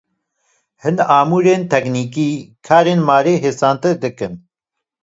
[0.83, 2.29] Hin amûrên teknîkî
[2.65, 4.33] karê malê hêsantir dikin.